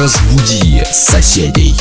[0.00, 1.76] Разбуди соседей.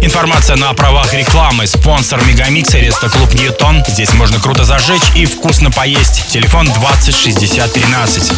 [0.00, 1.66] Информация на правах рекламы.
[1.66, 3.82] Спонсор Мегамикса рестоклуб Ньютон.
[3.88, 6.28] Здесь можно круто зажечь и вкусно поесть.
[6.30, 8.32] Телефон 206013.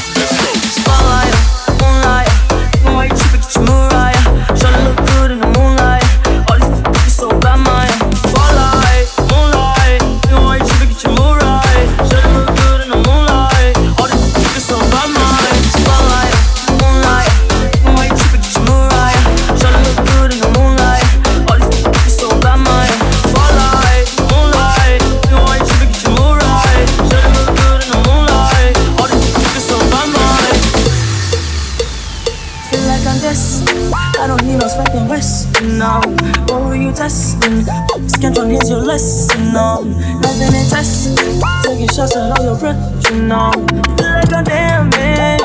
[0.74, 1.34] Спалаю,
[35.92, 36.00] now.
[36.48, 37.64] Oh, you testing.
[38.08, 39.80] Schedule is your lesson now.
[40.22, 41.16] Nothing is testing.
[41.64, 43.52] Taking shots at all your breath, you know.
[43.98, 45.41] Feel like a damn man.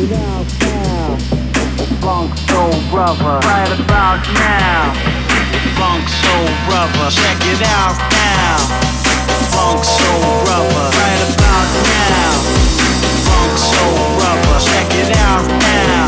[0.00, 1.16] without fail.
[1.98, 4.94] Funk Soul Brother, right about now.
[5.74, 8.58] Funk Soul Brother, check it out now.
[9.50, 10.86] Funk Soul rubber.
[11.02, 12.30] right about now.
[13.26, 16.06] Funk Soul Brother, check it out now.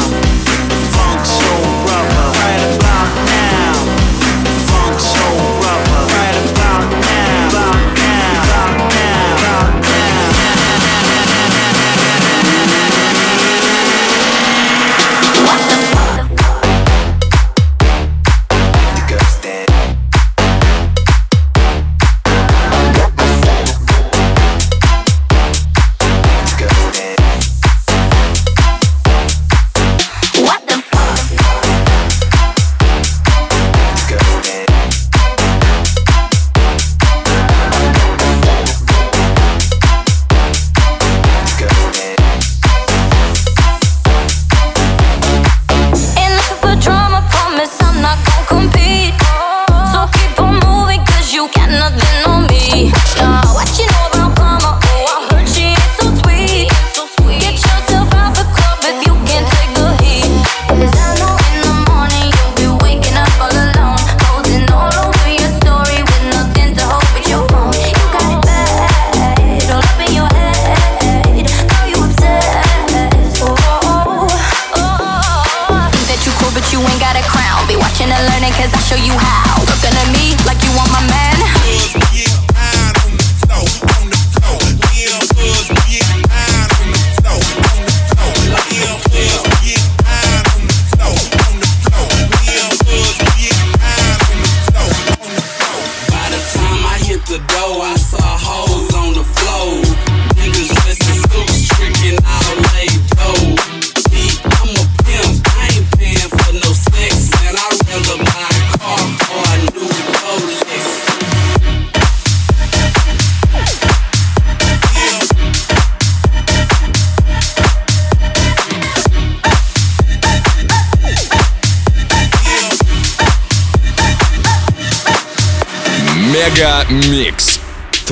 [0.95, 3.40] Funk Soul Brother, right about now.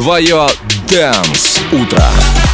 [0.08, 0.48] Твое
[0.88, 2.47] Дэнс Утро.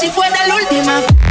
[0.00, 1.27] Мегамикс сейчас на DFM.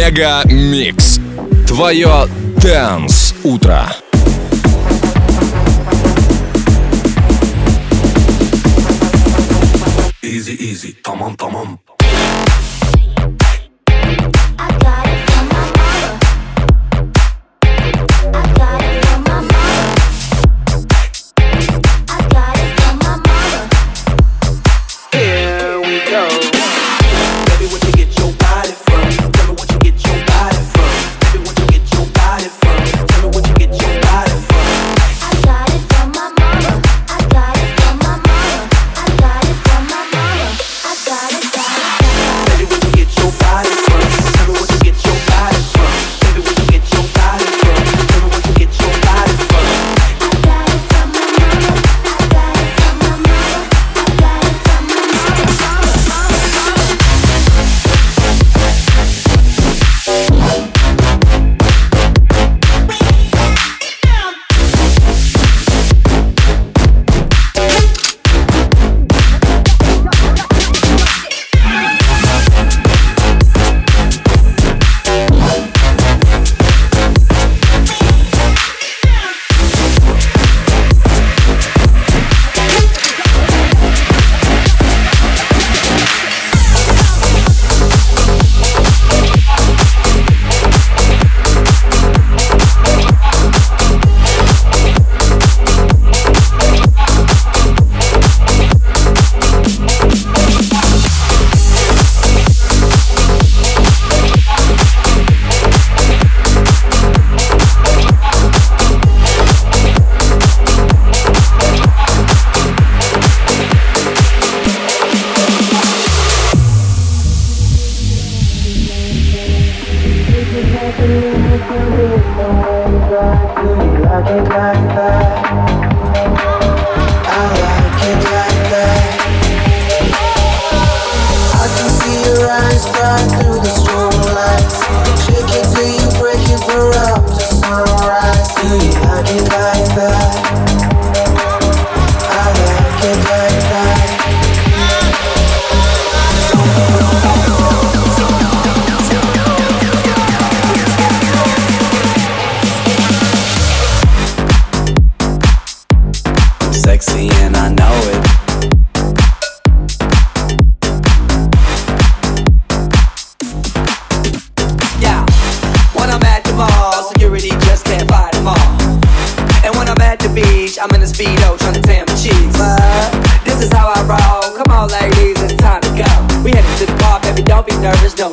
[0.09, 1.19] Мега Микс.
[1.67, 2.25] Твое
[2.57, 3.87] Дэнс Утро.
[10.23, 11.79] Easy, easy, tamam tamam.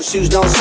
[0.07, 0.56] seus dons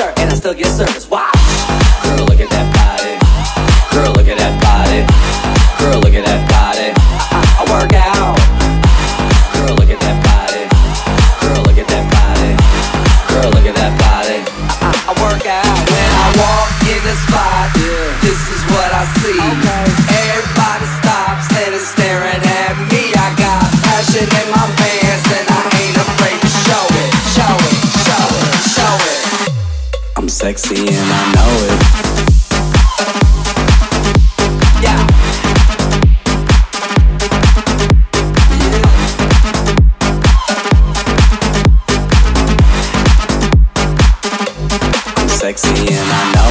[46.35, 46.49] now.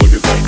[0.00, 0.47] Look at that.